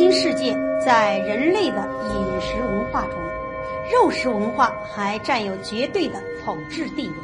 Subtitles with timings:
[0.00, 3.18] 今世界，在人类的饮食文化中，
[3.92, 7.14] 肉食文化还占有绝对的统治地位。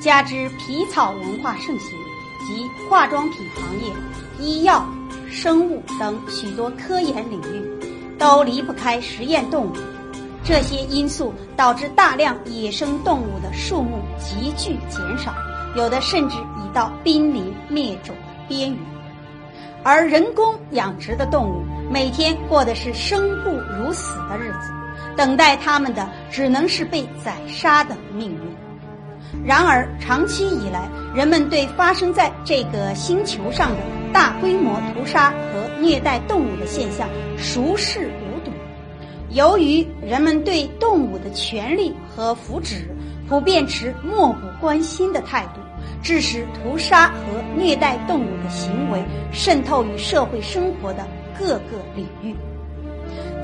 [0.00, 1.96] 加之皮草文化盛行，
[2.44, 3.92] 及化妆品行业、
[4.40, 4.84] 医药、
[5.30, 9.72] 生物等许多科研领域，都离不开实验动物。
[10.42, 15.32] 这些因素导致大量野生动物的数目急剧减少，
[15.76, 18.80] 有的甚至已到濒临灭种的边缘。
[19.84, 24.70] 而人工养殖的动物每天过的是生不如死的日子，
[25.16, 28.40] 等待他们的只能是被宰杀的命运。
[29.44, 33.76] 然而，长期以来，人们对发生在这个星球上的
[34.12, 38.52] 大规模屠杀和虐待动物的现象熟视无睹。
[39.30, 42.84] 由于人们对动物的权利和福祉
[43.28, 45.60] 普遍持漠不关心的态度，
[46.02, 51.06] 致使屠杀和虐待动物的行为渗透于社会生活的
[51.38, 52.34] 各个领域。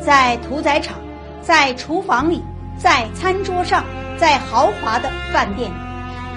[0.05, 0.99] 在屠宰场，
[1.41, 2.43] 在厨房里，
[2.79, 3.85] 在餐桌上，
[4.19, 5.75] 在豪华的饭店里。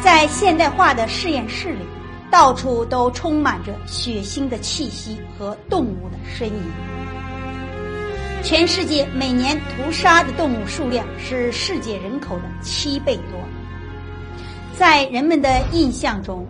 [0.01, 1.81] 在现代化的实验室里，
[2.29, 6.53] 到处都充满着血腥的气息和动物的呻吟。
[8.43, 13.39] 全世界每年屠杀的动物数量是世界人口的七倍多。
[14.77, 16.45] 在人们的印象中，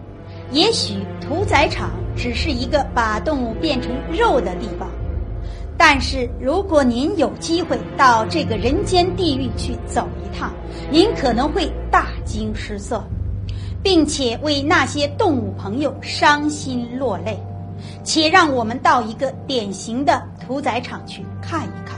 [0.51, 4.89] 也许屠宰场只是一个把动物变成肉的地方，
[5.77, 10.51] 但是如果您有机会到这个人间地狱去走一趟，
[10.91, 13.03] 您可能会大惊失色。
[13.83, 17.37] 并且为那些动物朋友伤心落泪，
[18.03, 21.97] 且让我们到一个典型的屠宰场去看一看。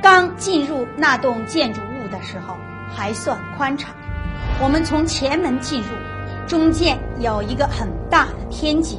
[0.00, 2.54] 刚进入那栋建筑物的时候
[2.88, 3.94] 还算宽敞，
[4.62, 5.88] 我们从前门进入，
[6.46, 8.98] 中间有一个很大的天井，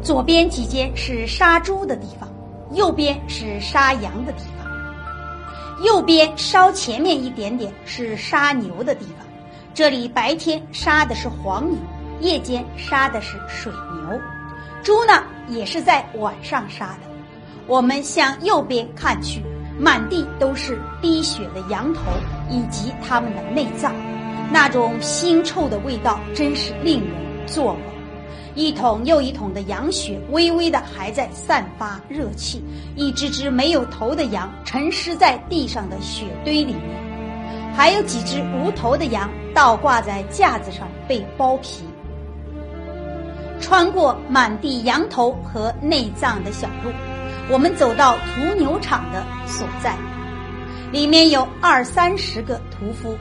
[0.00, 2.26] 左边几间是杀猪的地方，
[2.72, 9.26] 右边是杀羊的地方，右边稍前面一点点是杀牛的地方。
[9.72, 11.78] 这里白天杀的是黄牛，
[12.20, 14.20] 夜间杀的是水牛，
[14.82, 17.08] 猪呢也是在晚上杀的。
[17.66, 19.42] 我们向右边看去，
[19.78, 22.00] 满地都是滴血的羊头
[22.50, 23.94] 以及它们的内脏，
[24.52, 27.97] 那种腥臭的味道真是令人作呕。
[28.58, 32.60] 一桶又一桶的羊血微微的还在散发热气，
[32.96, 37.72] 一只只没有头的羊沉尸在地上的血堆里面。
[37.72, 41.84] 还有几只无头的羊倒挂在架子上被剥皮。
[43.60, 46.90] 穿过满地羊头和内脏的小路，
[47.48, 49.94] 我们走到屠牛场的所在，
[50.90, 53.16] 里面有二三十个屠夫，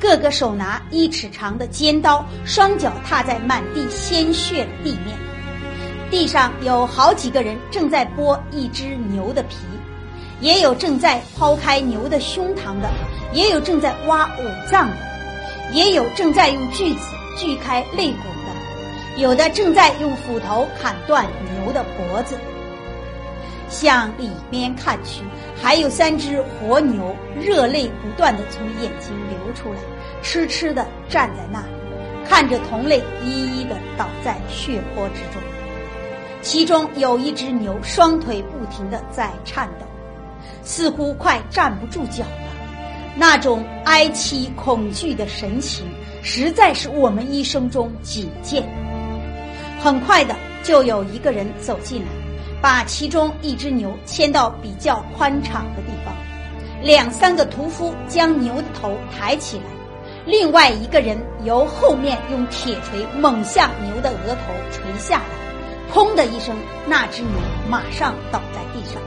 [0.00, 5.16] 个个手拿一尺长的尖刀，双脚踏在满地鲜血的地面。
[6.10, 9.56] 地上有好几个人正在剥一只牛的皮。
[10.40, 12.88] 也有正在剖开牛的胸膛的，
[13.32, 14.96] 也有正在挖五脏的，
[15.72, 17.00] 也有正在用锯子
[17.36, 22.38] 锯开肋骨的，有的正在用斧头砍断牛的脖子。
[23.68, 25.24] 向里面看去，
[25.62, 29.80] 还有三只活牛，热泪不断的从眼睛流出来，
[30.22, 31.66] 痴痴的站在那里，
[32.28, 35.42] 看着同类一一的倒在血泊之中。
[36.40, 39.86] 其中有一只牛，双腿不停的在颤抖。
[40.62, 42.52] 似乎快站不住脚了，
[43.16, 45.84] 那种哀戚恐惧的神情，
[46.22, 48.62] 实在是我们一生中仅见。
[49.80, 52.08] 很快的，就有一个人走进来，
[52.60, 56.14] 把其中一只牛牵到比较宽敞的地方。
[56.82, 59.64] 两三个屠夫将牛的头抬起来，
[60.24, 67.32] 另外一个人由后面用铁锤猛向牛的额头锤下来，砰的一声，那只牛
[67.68, 69.02] 马上倒在地上。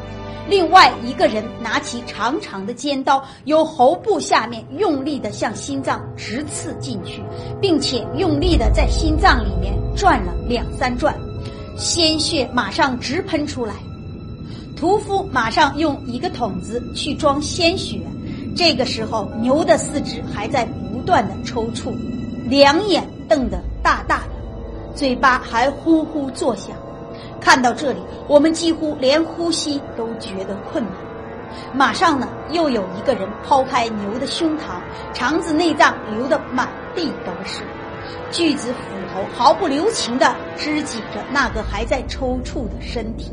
[0.50, 7.24] 另外一个人拿起长长的尖刀，由喉部下面用力的向心脏直刺进去，
[7.62, 11.16] 并且用力的在心脏里面转了两三转，
[11.78, 13.76] 鲜血马上直喷出来。
[14.76, 18.02] 屠夫马上用一个桶子去装鲜血，
[18.56, 21.94] 这个时候牛的四肢还在不断的抽搐，
[22.48, 26.76] 两眼瞪得大大的，嘴巴还呼呼作响。
[27.40, 30.94] 看到这里，我们几乎连呼吸都觉得困难。
[31.74, 34.82] 马上呢，又有一个人抛开牛的胸膛，
[35.14, 37.62] 肠子内脏流得满地都是，
[38.32, 43.32] 锯子斧头毫不留情地肢解着那个还在抽搐的身体。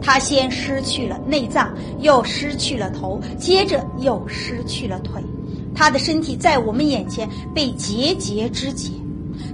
[0.00, 5.22] 他先失去了内脏，又失去了头，接着又失去了腿，
[5.74, 8.90] 他的身体在我们眼前被节节肢解。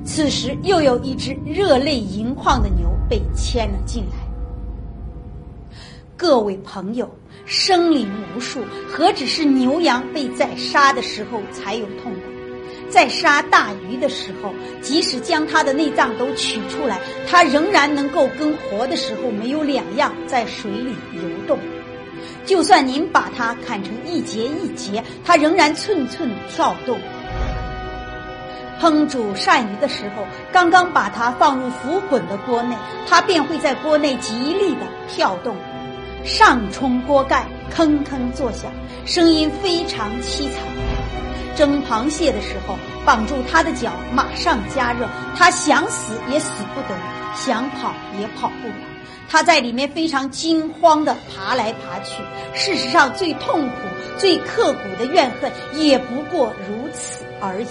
[0.04, 2.86] 此时，又有一只热泪盈眶的牛。
[3.10, 4.18] 被牵了进来，
[6.14, 7.08] 各位朋友，
[7.46, 8.06] 生灵
[8.36, 12.27] 无数，何止是牛羊被宰杀的时候才有痛苦？
[12.90, 16.98] 在杀大鱼的时候，即使将它的内脏都取出来，
[17.28, 21.58] 它仍然能够跟活的时候没有两样，在水里游动。
[22.44, 26.98] 就算您把它砍成一节一节，它仍然寸寸跳动。
[28.80, 32.76] 烹煮鳝鱼的时候，刚刚把它放入浮滚的锅内，
[33.08, 35.56] 它便会在锅内极力的跳动，
[36.24, 38.72] 上冲锅盖，吭吭作响，
[39.04, 40.87] 声音非常凄惨。
[41.58, 46.96] 蒸螃蟹的时候，绑住它的脚，马上加热，它想死也死不得，
[47.34, 48.74] 想跑也跑不了。
[49.28, 52.22] 它在里面非常惊慌的爬来爬去。
[52.54, 53.74] 事实上，最痛苦、
[54.18, 57.66] 最刻骨的怨恨，也不过如此而已。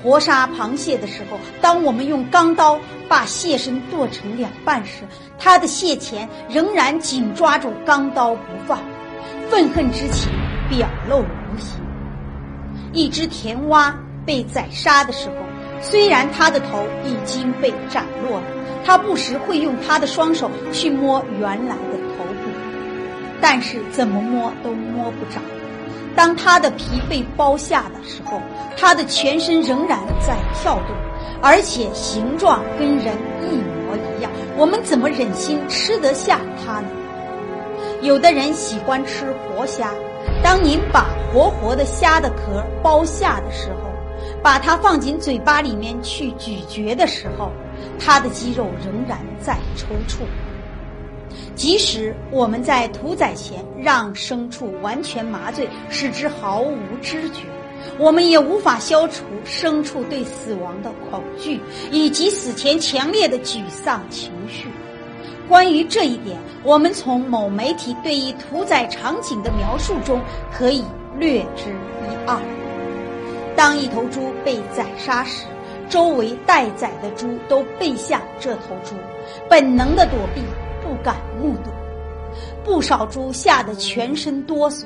[0.00, 2.78] 活杀螃蟹的时候，当我们用钢刀
[3.08, 5.02] 把蟹身剁成两半时，
[5.36, 8.78] 它的蟹钳仍然紧抓住钢刀不放，
[9.50, 10.30] 愤恨之情
[10.68, 11.89] 表露无遗。
[12.92, 13.94] 一只田蛙
[14.26, 15.34] 被宰杀的时候，
[15.80, 18.46] 虽然它的头已经被斩落了，
[18.84, 22.50] 它不时会用它的双手去摸原来的头部，
[23.40, 25.40] 但是怎么摸都摸不着。
[26.16, 28.40] 当它的皮被剥下的时候，
[28.76, 30.96] 它的全身仍然在跳动，
[31.40, 34.30] 而且形状跟人一模一样。
[34.56, 36.88] 我们怎么忍心吃得下它呢？
[38.02, 39.90] 有的人喜欢吃活虾，
[40.42, 43.90] 当您把活活的虾的壳剥下的时候，
[44.42, 47.50] 把它放进嘴巴里面去咀嚼的时候，
[47.98, 50.22] 它的肌肉仍然在抽搐。
[51.54, 57.42] 即使我们在屠宰前让牲畜完全麻醉，使之毫无知觉，
[57.98, 61.60] 我们也无法消除牲畜对死亡的恐惧
[61.90, 64.68] 以及死前强烈的沮丧情绪。
[65.50, 70.20] 关于这一点，我们从某媒体对于屠宰场景的描述中
[70.52, 70.84] 可以
[71.18, 71.70] 略知
[72.04, 72.40] 一二。
[73.56, 75.46] 当一头猪被宰杀时，
[75.88, 78.94] 周围待宰的猪都背向这头猪，
[79.48, 80.40] 本能的躲避。
[80.82, 81.70] 不敢目睹，
[82.64, 84.84] 不少猪吓得全身哆嗦。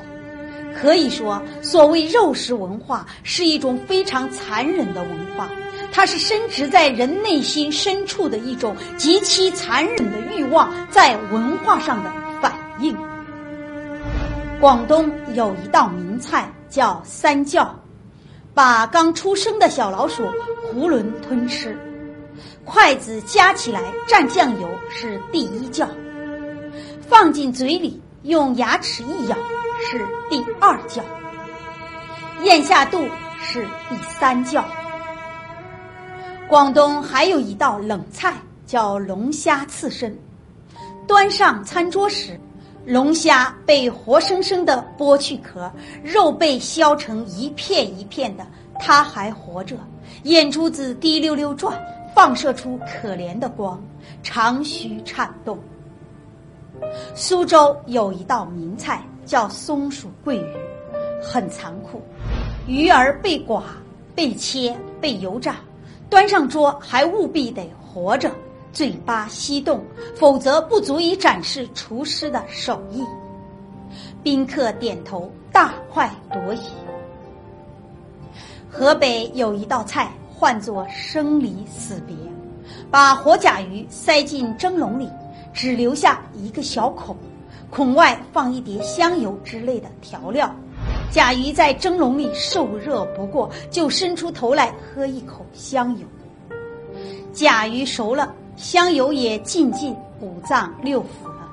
[0.74, 5.48] 可以说，所谓肉食文化是一种非常残忍的文化，
[5.96, 12.12] 它是深植在人内心深处的一种极其残忍的欲望在文化上的
[12.42, 12.96] 反应。
[14.60, 17.72] 广东有一道名菜叫三叫，
[18.52, 20.24] 把刚出生的小老鼠
[20.74, 21.78] 囫囵吞吃。
[22.64, 25.88] 筷子夹起来蘸酱油是第一叫，
[27.08, 29.36] 放进嘴里用牙齿一咬
[29.88, 31.04] 是第二叫，
[32.42, 32.98] 咽下肚
[33.40, 34.64] 是第三叫。
[36.48, 38.34] 广东还有一道冷菜
[38.66, 40.16] 叫龙虾刺身，
[41.06, 42.38] 端上餐桌时，
[42.84, 45.70] 龙虾被活生生的剥去壳，
[46.02, 48.46] 肉被削成一片一片的，
[48.78, 49.76] 它还活着，
[50.24, 51.78] 眼珠子滴溜溜转。
[52.14, 53.82] 放射出可怜的光，
[54.22, 55.58] 长须颤动。
[57.12, 60.46] 苏州有一道名菜叫松鼠桂鱼，
[61.20, 62.00] 很残酷，
[62.68, 63.60] 鱼儿被剐、
[64.14, 65.56] 被切、被油炸，
[66.14, 68.30] 端上桌还务必得活着，
[68.72, 73.02] 嘴巴吸动，否则不足以展示厨师的手艺。
[74.22, 76.60] 宾客点头，大快朵颐。
[78.70, 80.08] 河北有一道菜。
[80.36, 82.14] 唤作生离死别，
[82.90, 85.08] 把活甲鱼塞进蒸笼里，
[85.54, 87.16] 只留下一个小孔，
[87.70, 90.54] 孔外放一碟香油之类的调料。
[91.14, 96.04] 甲鱼在蒸笼里受热不过，就伸出头来喝一口香油。
[97.32, 101.48] 甲鱼熟了，香油也进进五脏六腑了，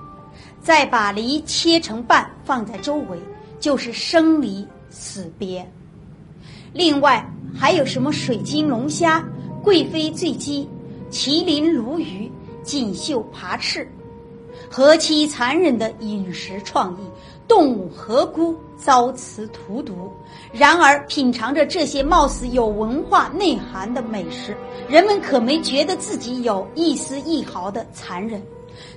[0.63, 3.19] 再把梨切成瓣放在周围，
[3.59, 5.63] 就是生离死别。
[6.73, 7.23] 另外。
[7.53, 9.21] 还有什么水晶龙虾、
[9.61, 10.67] 贵妃醉鸡、
[11.11, 12.31] 麒麟鲈鱼、
[12.63, 13.85] 锦绣爬翅，
[14.69, 17.03] 何其残忍的饮食创意！
[17.51, 20.09] 动物何辜遭此荼毒？
[20.53, 24.55] 然而，品尝着这些貌似有文化内涵的美食，
[24.87, 28.41] 人们可没觉得自己有一丝一毫的残忍。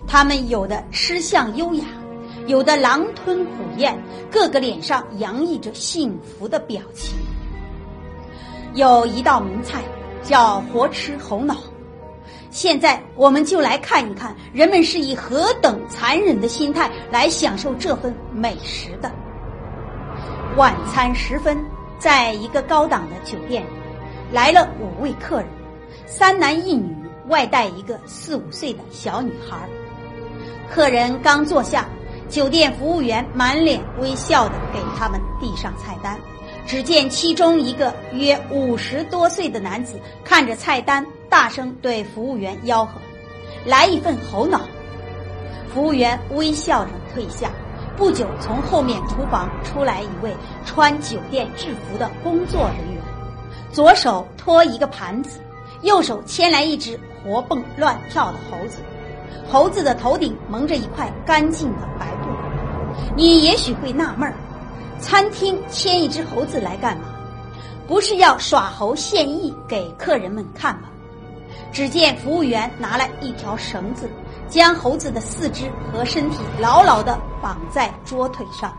[0.06, 1.84] 他们有的吃相优雅，
[2.46, 7.18] 有的狼吞虎咽，个个脸上洋溢着幸福的表情。
[8.75, 9.82] 有一道名菜
[10.23, 11.56] 叫活吃猴脑，
[12.54, 19.11] 现在我们就来看一看人们是以何等残忍的心态来享受这份美食的。
[20.56, 21.58] 晚餐时分，
[21.99, 23.66] 在一个高档的酒店，
[24.30, 25.49] 来了五位客人，
[26.06, 26.94] 三男一女，
[27.26, 29.68] 外带一个四五岁的小女孩。
[30.73, 31.88] 客人刚坐下，
[32.28, 36.16] 酒店服务员满脸微笑的给他们递上菜单。
[36.66, 41.04] 只见其中一个约五十多岁的男子看着菜单，
[41.35, 42.93] 大声对服务员吆喝
[43.67, 44.61] ：“来一份猴脑。”
[45.75, 47.50] 服务员微笑着退下。
[47.97, 50.33] 不久，从后面厨房出来一位
[50.64, 53.03] 穿酒店制服的工作人员，
[53.73, 55.41] 左手托一个盘子，
[55.83, 58.79] 右手牵来一只活蹦乱跳的猴子。
[59.50, 62.29] 猴子的头顶蒙着一块干净的白布。
[63.17, 64.37] 你也许会纳闷儿。
[65.00, 67.07] 餐厅牵一只猴子来干嘛？
[67.88, 70.91] 不是要耍猴献艺给客人们看吗？
[71.75, 74.09] 只见服务员拿来一条绳子，
[74.49, 78.73] 将猴子的四肢和身体牢牢地绑在桌腿上，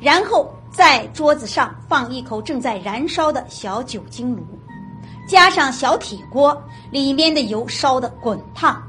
[0.00, 4.42] 然后在桌子上放一口正在燃烧的小酒精炉，
[5.28, 6.58] 加上小铁锅，
[6.90, 8.82] 里面的油烧得滚烫。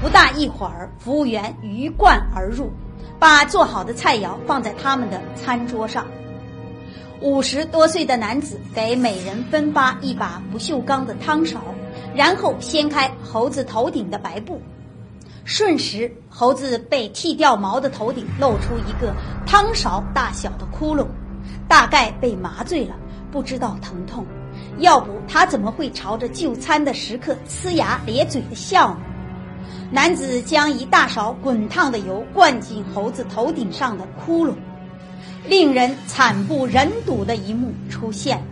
[0.00, 2.72] 不大一会儿，服务员鱼贯而入。
[3.18, 6.06] 把做好的菜肴放在他们的餐桌上。
[7.20, 11.60] 五十多岁的男子给每人分发一把不锈钢的汤勺，
[12.14, 14.60] 然后掀开猴子头顶的白布，
[15.44, 19.14] 瞬时，猴子被剃掉毛的头顶露出一个
[19.46, 21.06] 汤勺大小的窟窿，
[21.68, 22.94] 大概被麻醉了，
[23.30, 24.26] 不知道疼痛。
[24.78, 29.00] 要不他怎么会朝着就餐的食客呲牙咧嘴的笑呢？
[29.90, 34.54] 男子将一大勺滚烫的油灌进猴子头顶上的窟窿，
[35.46, 38.44] 令人惨不忍睹的一幕出现了：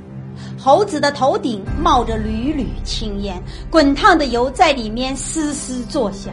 [0.58, 6.32] 猴子的头顶冒着缕缕青烟，滚烫的油在里面嘶嘶作响，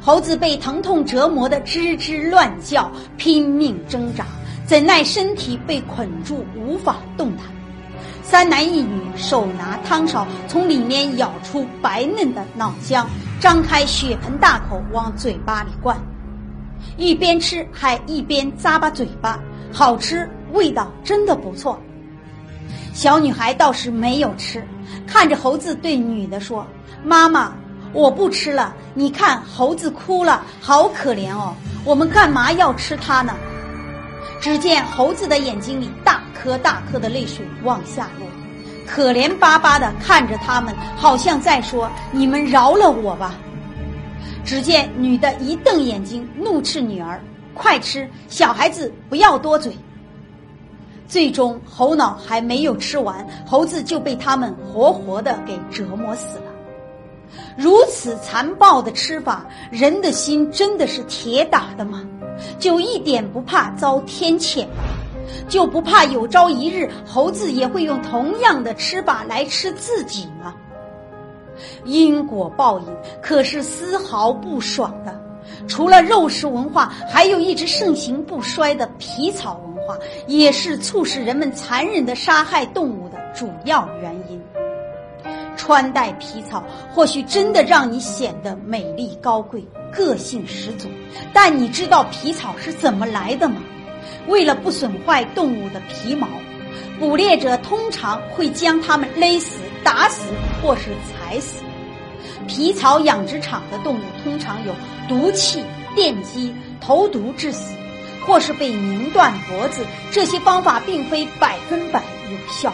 [0.00, 4.26] 猴子被疼痛折磨得吱吱乱叫，拼命挣扎，
[4.66, 7.46] 怎奈身体被捆住，无法动弹。
[8.22, 13.04] 三男一女手拿汤勺，从里面舀出白嫩的脑浆。
[13.40, 15.98] 张开血盆大口往嘴巴里灌，
[16.98, 19.40] 一边吃还一边咂巴嘴巴，
[19.72, 21.80] 好吃，味道真的不错。
[22.92, 24.66] 小女孩倒是没有吃，
[25.06, 26.66] 看着猴子对女的说
[27.04, 27.52] ：“妈妈，
[27.92, 28.74] 我不吃了。
[28.94, 31.54] 你看猴子哭了，好可怜哦。
[31.84, 33.34] 我们干嘛要吃它呢？”
[34.40, 38.26] 只见猴子的眼睛里大颗大颗的泪水往下落。
[38.86, 43.34] 可怜巴巴的看着他们，好像在说：“你们饶了我吧。”
[44.44, 47.22] 只见女的一瞪眼睛，怒斥女儿
[47.54, 49.76] ：“快吃，小孩子不要多嘴。”
[51.10, 56.44] 最终，猴脑还没有吃完，猴子就被他们活活的给折磨死了。
[57.56, 62.04] 如此残暴的吃法，人的心真的是铁打的吗？
[62.60, 64.84] 就一点不怕遭天谴吗？
[65.48, 70.54] 就不怕有朝一日猴子也会用同样的吃法来吃自己吗？
[71.84, 72.86] 因果报应
[73.20, 75.20] 可是丝毫不爽的。
[75.66, 79.69] 除了肉食文化，还有一直盛行不衰的皮草文化
[80.26, 84.40] 也是促使人们残忍的杀害动物的主要原因。
[85.56, 90.88] 穿戴皮草或许真的让你显得美丽高贵、个性十足，
[91.34, 93.56] 但你知道皮草是怎么来的吗？
[94.26, 96.26] 为了不损坏动物的皮毛，
[96.98, 100.22] 捕猎者通常会将它们勒死、打死
[100.62, 101.62] 或是踩死。
[102.46, 104.74] 皮草养殖场的动物通常有
[105.08, 105.62] 毒气、
[105.94, 107.74] 电击、投毒致死，
[108.26, 109.84] 或是被拧断脖子。
[110.10, 112.72] 这些方法并非百分百有效，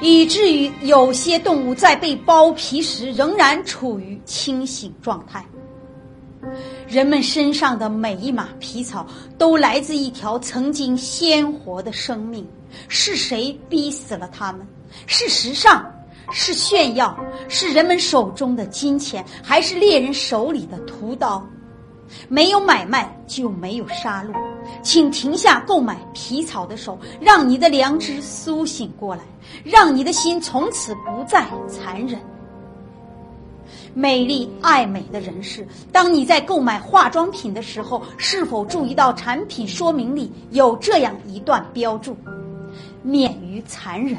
[0.00, 5.44] 以至于有些动物在被剥皮时仍然处于清醒状态。
[6.86, 9.06] 人们身上的每一码皮草
[9.36, 12.46] 都来自一条曾经鲜活的生命，
[12.88, 14.66] 是谁逼死了他们？
[15.06, 15.84] 是时尚，
[16.30, 17.14] 是炫耀，
[17.48, 21.46] 是人们手中的金钱，还是猎人手里的屠刀？
[22.28, 24.32] 没有买卖就没有杀戮，
[24.82, 29.22] 请停下购买皮草的手，让你的良知苏醒过来，
[29.64, 32.20] 让你的心从此不再残忍。
[33.94, 42.16] 美丽爱美的人士，当你在购买化妆品的时候，是否注意到产品说明里有这样一段标注
[43.02, 44.18] ：“免于残忍。”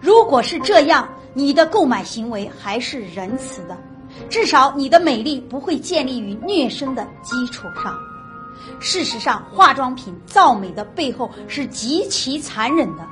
[0.00, 3.76] 如果是这样，你的购买行为还是仁慈的，
[4.28, 7.94] 至少你的美丽不会建立于虐生的基础上。
[8.80, 13.06] 事实上，化妆品造美的背后是极其残忍的。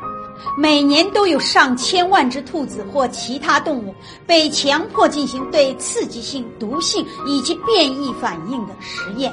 [0.58, 3.94] 每年都有上千万只兔子或其他动物
[4.26, 9.32] 被强迫进行对刺激性、毒性以及变异反应的实验，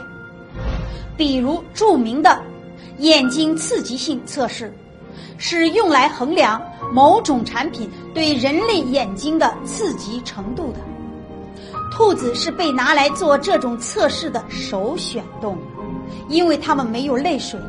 [1.18, 2.44] 比如著名的
[3.00, 4.72] 眼睛刺激性测试，
[5.38, 6.62] 是用来衡量
[6.94, 10.80] 某种产品对人类眼睛的刺激程度的。
[12.00, 15.60] 兔子是被拿来做这种测试的首选动物，
[16.30, 17.60] 因为它们没有泪水，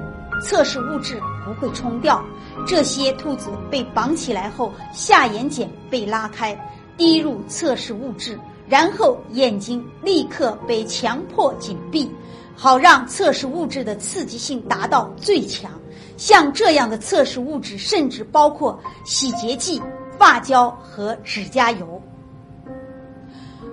[0.40, 2.24] 测试物质不会冲掉。
[2.64, 6.56] 这些兔子被绑起来后，下眼睑被拉开，
[6.96, 12.08] 滴入测试物质，然后眼睛立刻被强迫紧闭，
[12.54, 15.72] 好让测试物质的刺激性达到最强。
[16.16, 19.82] 像这样的测试物质，甚至包括洗洁剂、
[20.16, 22.00] 发胶和指甲油。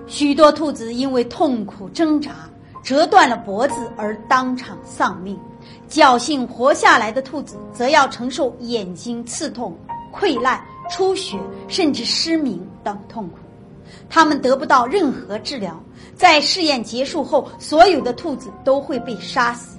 [0.08, 2.48] 许多兔子因为痛苦挣扎，
[2.82, 5.38] 折断了脖子而当场丧命。
[5.88, 9.76] 侥幸活下来的兔子，则要承受眼睛刺痛、
[10.12, 11.38] 溃烂、出血，
[11.68, 13.36] 甚至失明等痛苦。
[14.08, 15.78] 它们得不到任何治疗，
[16.14, 19.78] 在试验结束后，所有的兔子都会被杀死。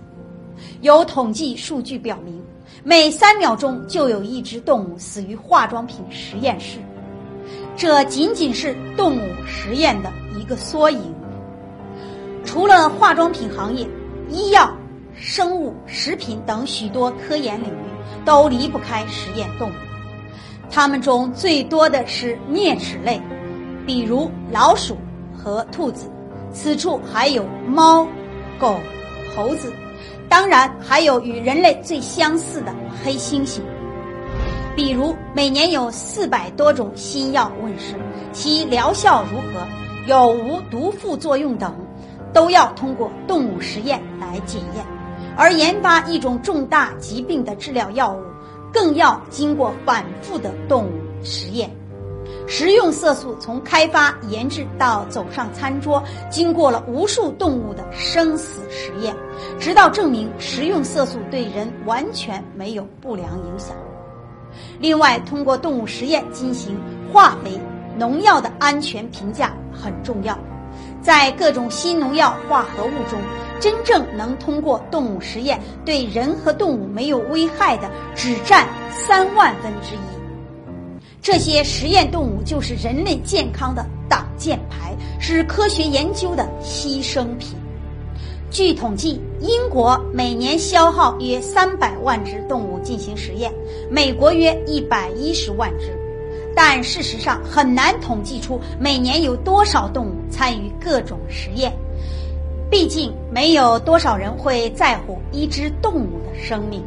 [0.81, 2.39] 有统计数据表明，
[2.83, 6.77] 每三秒钟就有一只动物死于化妆品实验室。
[7.79, 11.15] 这仅仅是动物实验的一个缩影。
[12.43, 13.87] 除了化妆品行业，
[14.29, 14.69] 医药。
[15.15, 19.73] 生物、食品等许多科研领域都离不开实验动物，
[20.71, 23.19] 它们中最多的是啮齿类，
[23.85, 24.97] 比如老鼠
[25.35, 26.09] 和兔子。
[26.53, 28.07] 此处还有猫、
[28.57, 28.75] 狗、
[29.35, 29.73] 猴子，
[30.29, 33.59] 当然还有与人类最相似的黑猩猩。
[34.79, 37.95] 比如每年有四百多种新药问世，
[38.31, 39.67] 其疗效如何、
[40.07, 41.75] 有无毒副作用等，
[42.31, 44.85] 都要通过动物实验来检验。
[45.35, 48.23] 而研发一种重大疾病的治疗药物，
[48.71, 50.91] 更要经过反复的动物
[51.25, 51.69] 实验。
[52.47, 59.13] 食用色素从开发、研制到走上餐桌，经过了无数动物的生死实验，
[59.59, 63.75] 直到证明食用色素对人完全没有不良影响。
[64.79, 66.79] 另外，通过动物实验进行
[67.11, 67.59] 化肥、
[67.97, 70.37] 农药的安全评价很重要。
[71.01, 73.19] 在各种新农药化合物中，
[73.59, 79.99] 真正能通过动物实验对人和动物没有危害的，只占三万分之一。
[81.21, 87.57] 这些实验动物就是人类健康的挡箭牌，是科学研究的牺牲品。
[88.51, 93.53] 据统计，英国每年消耗约三百万只动物进行实验，
[93.91, 95.95] 美国约一百一十万只。
[96.55, 101.71] 但事实上很难统计出每年有多少动物参与各种实验。
[102.71, 106.83] 毕竟没有多少人会在乎一只动物的生命。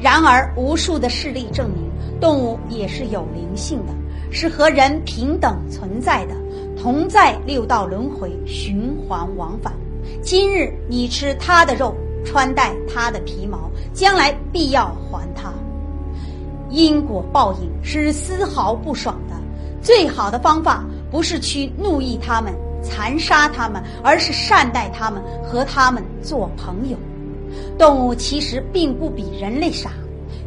[0.00, 1.84] 然而，无数的事例证明，
[2.18, 3.92] 动物也是有灵性的，
[4.30, 6.34] 是和人平等存在的，
[6.76, 9.72] 同在六道轮回循环往返。
[10.22, 15.52] 今日你吃它的肉，穿戴它的皮毛，将来必要还它。
[16.70, 19.36] 因果报应是丝毫不爽的。
[19.82, 22.52] 最好的方法不是去怒意他们。
[22.84, 26.96] 残杀他们，而是善待他们，和他们做朋友。
[27.78, 29.92] 动物其实并不比人类傻，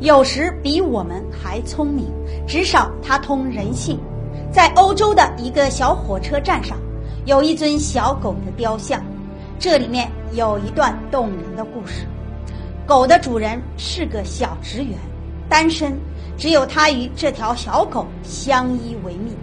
[0.02, 2.06] 有时比我们还聪明，
[2.46, 3.98] 至少它通人性。
[4.52, 6.78] 在欧洲的一个小火车站上，
[7.24, 9.02] 有一尊小狗的雕像，
[9.58, 12.06] 这里面有一段动人的故事。
[12.86, 14.98] 狗的主人是个小职员，
[15.50, 15.98] 单身，
[16.38, 19.34] 只有他与这条小狗相依为命。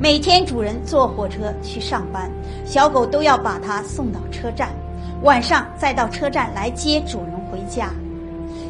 [0.00, 2.30] 每天主人坐火车去上班，
[2.64, 4.70] 小狗都要把它送到车站，
[5.22, 7.90] 晚上再到车站来接主人回家。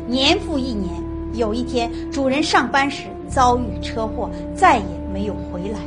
[0.07, 0.93] 年复一年，
[1.33, 5.79] 有一天主人上班时遭遇车祸，再也没有回来。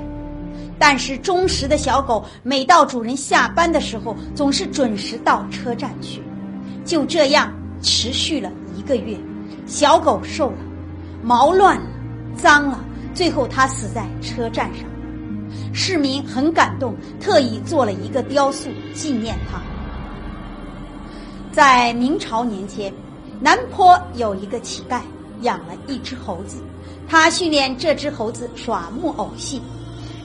[0.80, 6.24] 但是忠实的小狗每到主人下班的时候，总是准时到车站去。
[6.86, 9.16] 就这样持续了一个月，
[9.68, 10.58] 小狗瘦了，
[11.22, 11.88] 毛乱了，
[12.36, 14.86] 脏了，最后它死在车站上。
[15.74, 19.62] 市民很感动，特意做了一个雕塑纪念他。
[21.52, 22.94] 在明朝年间，
[23.40, 25.02] 南坡有一个乞丐
[25.42, 26.64] 养了一只猴子，
[27.08, 29.62] 他训练这只猴子耍木偶戏，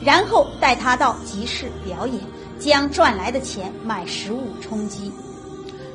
[0.05, 2.21] 然后带他到集市表演，
[2.59, 5.11] 将赚来的钱买食物充饥。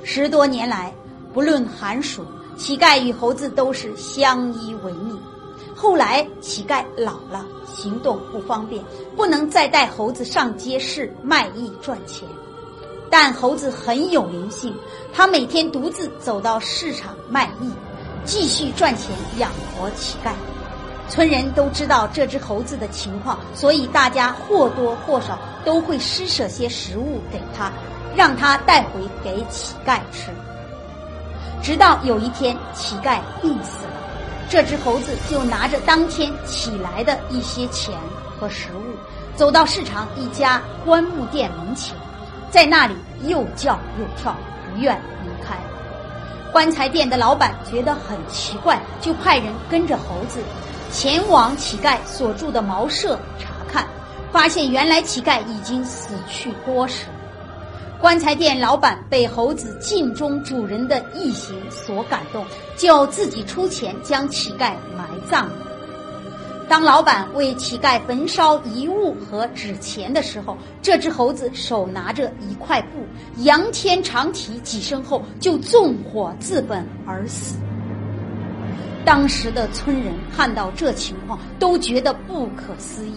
[0.03, 0.91] 十多年来，
[1.31, 2.25] 不论寒暑，
[2.57, 5.15] 乞丐与猴子都是相依为命。
[5.75, 8.83] 后来，乞丐老了，行动不方便，
[9.15, 12.27] 不能再带猴子上街市卖艺赚钱。
[13.11, 14.75] 但猴子很有灵性，
[15.13, 17.71] 他每天独自走到市场卖艺，
[18.25, 20.31] 继续赚钱养活乞丐。
[21.09, 27.71] 村人都知道这只猴子的情况，所以大家或多或少都会施舍些食物给他，
[28.15, 30.31] 让他带回给乞丐吃。
[31.61, 33.93] 直到有一天，乞丐病死了。
[34.47, 37.93] 这只猴子就拿着当天起来的一些钱
[38.39, 38.95] 和食物，
[39.35, 41.95] 走到市场一家棺木店门前，
[42.49, 45.55] 在那里又叫又跳，不愿离开。
[46.51, 50.39] 棺材店的老板觉得很奇怪，就派人跟着猴子
[50.91, 53.87] 前往乞丐所住的茅舍查看，
[54.31, 57.05] 发现原来乞丐已经死去多时。
[58.01, 62.45] 棺材店老板被猴子尽忠主人的义行所感动，
[62.77, 65.49] 就自己出钱将乞丐埋葬。
[66.67, 73.05] 当老板为乞丐焚烧遗物和纸钱的时候，这只猴子手拿着一块布，
[73.43, 77.55] 仰天长啼几声后，就纵火自焚而死。
[79.05, 83.13] 当时的村人看到这情况，都觉得不可思议。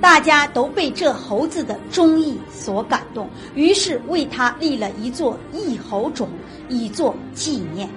[0.00, 6.28] 大家都被这猴子的忠义所感动，于是为他立了一座义猴冢，
[6.68, 7.88] 以作纪念。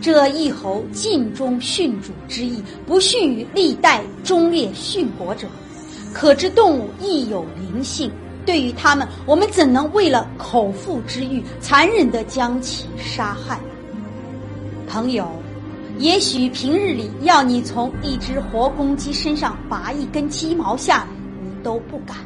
[0.00, 5.46] 这义猴尽忠殉主之意，不逊于历代忠烈殉国者。
[6.12, 8.10] 可知动物亦有灵性，
[8.46, 13.58] 对于他们，我们怎能为了口腹之欲，残忍地将其杀害？
[14.88, 15.41] 朋友。
[16.02, 21.06] 也许平日里要你从一只活公鸡身上拔一根鸡毛下来，
[21.40, 22.16] 你都不敢；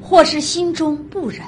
[0.00, 1.42] 或是心中不忍，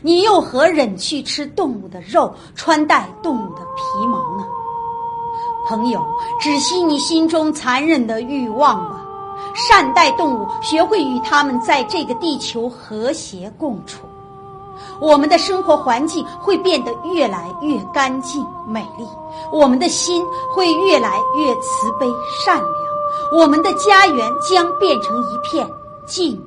[0.00, 4.46] 你又何忍去吃动物的肉，穿戴动物的皮毛呢？
[5.66, 6.02] 朋友，
[6.40, 9.04] 只惜你心中残忍的欲望吧！
[9.54, 14.07] 善待动物，学会与它们在这个地球和谐共处。
[15.00, 19.06] 我们的生活环境会变得越来越干净美丽，
[19.52, 22.06] 我们的心会越来越慈悲
[22.44, 25.68] 善良，我们的家园将变成一片
[26.06, 26.40] 净